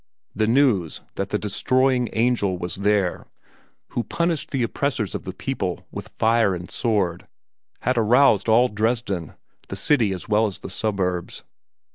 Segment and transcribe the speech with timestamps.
[0.33, 3.27] The news that the destroying angel was there,
[3.89, 7.27] who punished the oppressors of the people with fire and sword,
[7.81, 9.35] had aroused all Dresden,
[9.67, 11.43] the city as well as the suburbs.